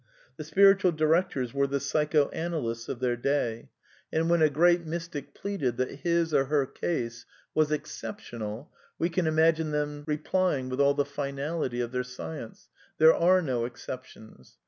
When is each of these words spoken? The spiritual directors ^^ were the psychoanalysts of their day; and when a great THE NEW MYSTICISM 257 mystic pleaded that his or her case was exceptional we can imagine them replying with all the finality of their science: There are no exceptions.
The 0.37 0.43
spiritual 0.43 0.93
directors 0.93 1.51
^^ 1.51 1.53
were 1.53 1.67
the 1.67 1.79
psychoanalysts 1.79 2.89
of 2.89 2.99
their 3.01 3.15
day; 3.15 3.69
and 4.11 4.31
when 4.31 4.41
a 4.41 4.49
great 4.49 4.79
THE 4.79 4.85
NEW 4.85 4.91
MYSTICISM 4.93 5.27
257 5.35 5.75
mystic 5.77 5.77
pleaded 5.77 5.77
that 6.03 6.09
his 6.09 6.33
or 6.33 6.45
her 6.45 6.65
case 6.65 7.25
was 7.53 7.71
exceptional 7.71 8.71
we 8.97 9.11
can 9.11 9.27
imagine 9.27 9.69
them 9.69 10.03
replying 10.07 10.69
with 10.69 10.81
all 10.81 10.95
the 10.95 11.05
finality 11.05 11.81
of 11.81 11.91
their 11.91 12.03
science: 12.03 12.67
There 12.97 13.13
are 13.13 13.43
no 13.43 13.65
exceptions. 13.65 14.57